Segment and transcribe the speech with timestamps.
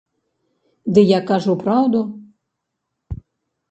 [0.95, 1.99] Ды я кажу праўду.